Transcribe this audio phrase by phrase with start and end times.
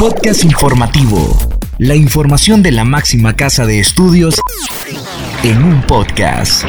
[0.00, 1.36] Podcast informativo.
[1.76, 4.40] La información de la máxima casa de estudios
[5.44, 6.64] en un podcast.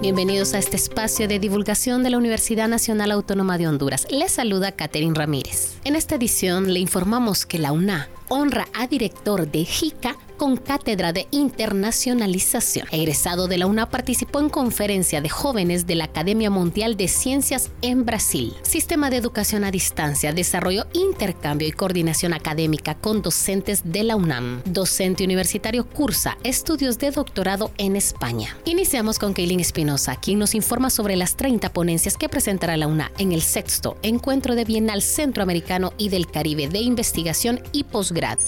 [0.00, 4.06] Bienvenidos a este espacio de divulgación de la Universidad Nacional Autónoma de Honduras.
[4.10, 5.76] Les saluda Catherine Ramírez.
[5.84, 11.12] En esta edición le informamos que la UNA honra a director de JICA con cátedra
[11.12, 12.86] de internacionalización.
[12.90, 17.70] Egresado de la UNA participó en conferencia de jóvenes de la Academia Mundial de Ciencias
[17.82, 18.54] en Brasil.
[18.62, 24.62] Sistema de educación a distancia desarrolló intercambio y coordinación académica con docentes de la UNAM.
[24.64, 28.56] Docente universitario cursa estudios de doctorado en España.
[28.64, 33.10] Iniciamos con Kaylin Espinosa, quien nos informa sobre las 30 ponencias que presentará la UNA
[33.18, 38.38] en el sexto Encuentro de Bienal Centroamericano y del Caribe de Investigación y Posgrado.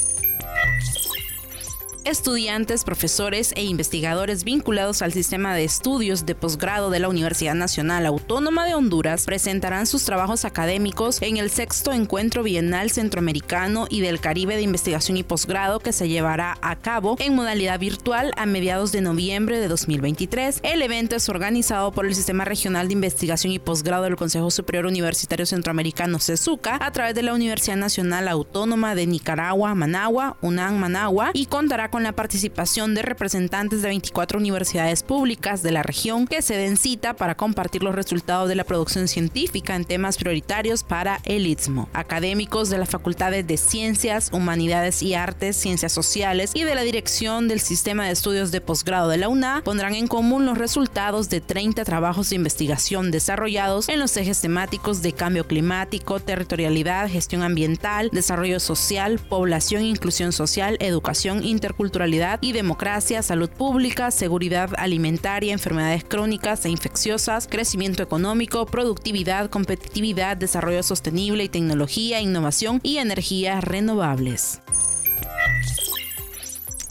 [2.06, 8.06] Estudiantes, profesores e investigadores vinculados al sistema de estudios de posgrado de la Universidad Nacional
[8.06, 14.18] Autónoma de Honduras presentarán sus trabajos académicos en el sexto encuentro bienal centroamericano y del
[14.18, 18.92] Caribe de Investigación y Posgrado que se llevará a cabo en modalidad virtual a mediados
[18.92, 20.60] de noviembre de 2023.
[20.62, 24.87] El evento es organizado por el Sistema Regional de Investigación y Posgrado del Consejo Superior
[24.87, 31.30] Universitario Centroamericano CESUCA a través de la Universidad Nacional Autónoma de Nicaragua, Managua, UNAM Managua
[31.35, 36.41] y contará con la participación de representantes de 24 universidades públicas de la región que
[36.41, 41.21] se den cita para compartir los resultados de la producción científica en temas prioritarios para
[41.24, 41.88] el Istmo.
[41.93, 47.49] Académicos de las facultades de Ciencias, Humanidades y Artes, Ciencias Sociales y de la Dirección
[47.49, 51.41] del Sistema de Estudios de Posgrado de la UNA pondrán en común los resultados de
[51.41, 58.10] 30 trabajos de investigación desarrollados en los ejes temáticos de cambio climático, territorialidad, gestión ambiental,
[58.13, 66.04] desarrollo social, población, inclusión social, educación intercultural culturalidad y democracia, salud pública, seguridad alimentaria, enfermedades
[66.04, 74.60] crónicas e infecciosas, crecimiento económico, productividad, competitividad, desarrollo sostenible y tecnología, innovación y energías renovables.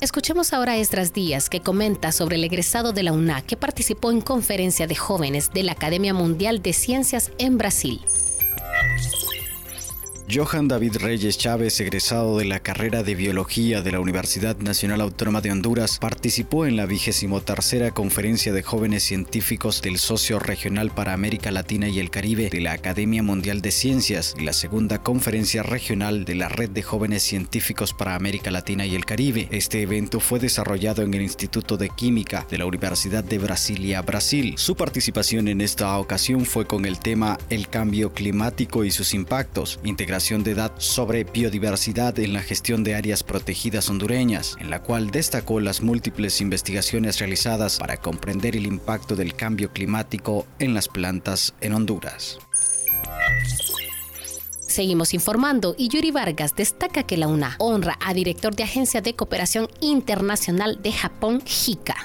[0.01, 4.09] Escuchemos ahora a Esdras Díaz, que comenta sobre el egresado de la UNA que participó
[4.09, 8.01] en conferencia de jóvenes de la Academia Mundial de Ciencias en Brasil.
[10.31, 15.41] Johan David Reyes Chávez, egresado de la carrera de Biología de la Universidad Nacional Autónoma
[15.41, 21.13] de Honduras, participó en la vigésimo tercera Conferencia de Jóvenes Científicos del Socio Regional para
[21.13, 25.63] América Latina y el Caribe de la Academia Mundial de Ciencias y la segunda Conferencia
[25.63, 29.47] Regional de la Red de Jóvenes Científicos para América Latina y el Caribe.
[29.49, 34.53] Este evento fue desarrollado en el Instituto de Química de la Universidad de Brasilia, Brasil.
[34.57, 39.79] Su participación en esta ocasión fue con el tema El cambio climático y sus impactos,
[39.83, 45.11] integración de edad sobre biodiversidad en la gestión de áreas protegidas hondureñas, en la cual
[45.11, 51.53] destacó las múltiples investigaciones realizadas para comprender el impacto del cambio climático en las plantas
[51.61, 52.37] en Honduras.
[54.67, 59.15] Seguimos informando y Yuri Vargas destaca que la UNA honra a director de Agencia de
[59.15, 61.95] Cooperación Internacional de Japón, JICA.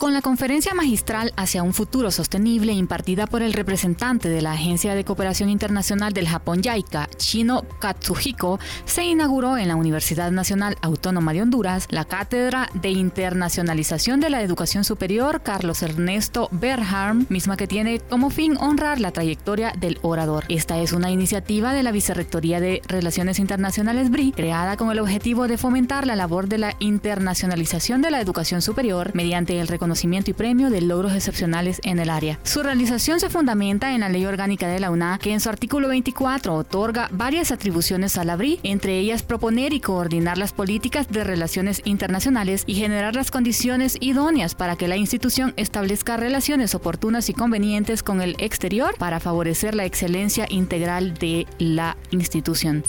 [0.00, 4.94] Con la conferencia magistral hacia un futuro sostenible impartida por el representante de la Agencia
[4.94, 11.34] de Cooperación Internacional del Japón JICA, Shino Katsuhiko, se inauguró en la Universidad Nacional Autónoma
[11.34, 17.66] de Honduras la Cátedra de Internacionalización de la Educación Superior Carlos Ernesto Berharm, misma que
[17.66, 20.46] tiene como fin honrar la trayectoria del orador.
[20.48, 25.46] Esta es una iniciativa de la Vicerrectoría de Relaciones Internacionales BRI, creada con el objetivo
[25.46, 29.89] de fomentar la labor de la internacionalización de la educación superior mediante el reconocimiento
[30.26, 32.38] y premio de logros excepcionales en el área.
[32.44, 35.88] Su realización se fundamenta en la Ley Orgánica de la UNA, que en su artículo
[35.88, 41.24] 24 otorga varias atribuciones a la BRI, entre ellas proponer y coordinar las políticas de
[41.24, 47.34] relaciones internacionales y generar las condiciones idóneas para que la institución establezca relaciones oportunas y
[47.34, 52.84] convenientes con el exterior para favorecer la excelencia integral de la institución.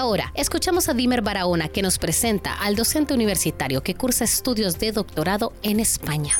[0.00, 4.92] Ahora, escuchamos a Dimer Barahona que nos presenta al docente universitario que cursa estudios de
[4.92, 6.38] doctorado en España.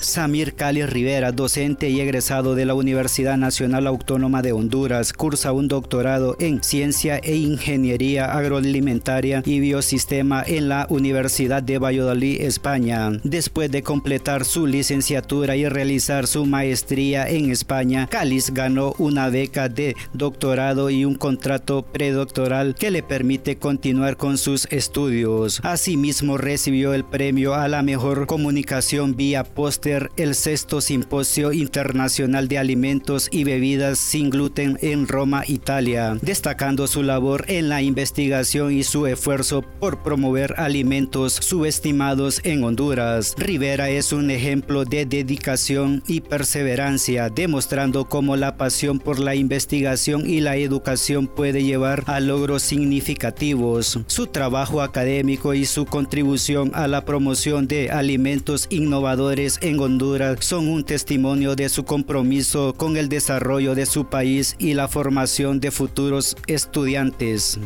[0.00, 5.68] Samir Cali Rivera, docente y egresado de la Universidad Nacional Autónoma de Honduras, cursa un
[5.68, 13.10] doctorado en Ciencia e Ingeniería Agroalimentaria y Biosistema en la Universidad de Valladolid, España.
[13.24, 19.68] Después de completar su licenciatura y realizar su maestría en España, Calis ganó una beca
[19.68, 25.60] de doctorado y un contrato predoctoral que le permite continuar con sus estudios.
[25.62, 32.58] Asimismo, recibió el premio a la mejor comunicación vía poste El sexto Simposio Internacional de
[32.58, 38.84] Alimentos y Bebidas sin Gluten en Roma, Italia, destacando su labor en la investigación y
[38.84, 43.34] su esfuerzo por promover alimentos subestimados en Honduras.
[43.36, 50.30] Rivera es un ejemplo de dedicación y perseverancia, demostrando cómo la pasión por la investigación
[50.30, 53.98] y la educación puede llevar a logros significativos.
[54.06, 60.84] Su trabajo académico y su contribución a la promoción de alimentos innovadores Honduras son un
[60.84, 66.36] testimonio de su compromiso con el desarrollo de su país y la formación de futuros
[66.46, 67.58] estudiantes.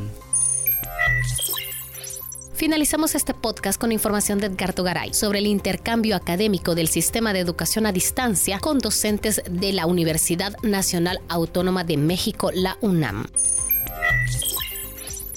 [2.55, 7.41] Finalizamos este podcast con información de Edgardo Garay sobre el intercambio académico del sistema de
[7.41, 13.27] educación a distancia con docentes de la Universidad Nacional Autónoma de México, la UNAM.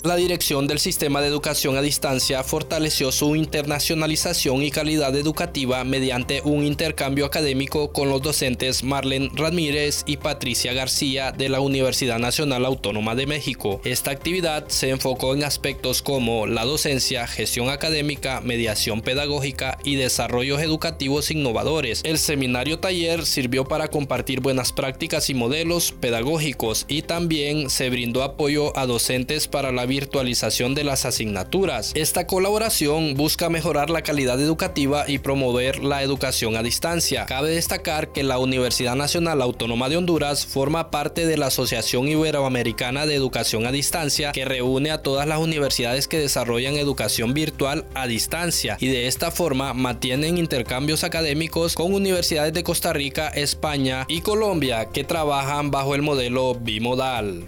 [0.03, 6.41] La dirección del sistema de educación a distancia fortaleció su internacionalización y calidad educativa mediante
[6.43, 12.65] un intercambio académico con los docentes Marlene Ramírez y Patricia García de la Universidad Nacional
[12.65, 13.81] Autónoma de México.
[13.83, 20.61] Esta actividad se enfocó en aspectos como la docencia, gestión académica, mediación pedagógica y desarrollos
[20.61, 22.01] educativos innovadores.
[22.03, 28.21] El seminario taller sirvió para compartir buenas prácticas y modelos pedagógicos y también se brindó
[28.21, 31.91] apoyo a docentes para la virtualización de las asignaturas.
[31.95, 37.25] Esta colaboración busca mejorar la calidad educativa y promover la educación a distancia.
[37.25, 43.05] Cabe destacar que la Universidad Nacional Autónoma de Honduras forma parte de la Asociación Iberoamericana
[43.05, 48.07] de Educación a Distancia que reúne a todas las universidades que desarrollan educación virtual a
[48.07, 54.21] distancia y de esta forma mantienen intercambios académicos con universidades de Costa Rica, España y
[54.21, 57.47] Colombia que trabajan bajo el modelo bimodal.